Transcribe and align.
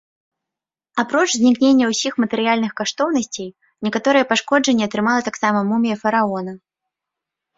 Апроч 1.01 1.25
знікнення 1.39 1.89
ўсіх 1.91 2.13
матэрыяльных 2.23 2.71
каштоўнасцей, 2.79 3.49
некаторыя 3.87 4.27
пашкоджанні 4.31 4.83
атрымала 4.89 5.21
таксама 5.29 5.59
мумія 5.73 5.95
фараона. 6.05 6.53